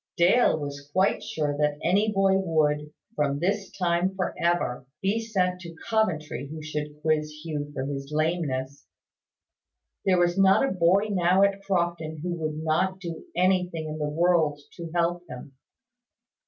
[0.17, 5.61] Dale was quite sure that any boy would, from this time for ever, be sent
[5.61, 8.87] to Coventry who should quiz Hugh for his lameness.
[10.03, 14.09] There was not a boy now at Crofton who would not do anything in the
[14.09, 15.53] world to help him.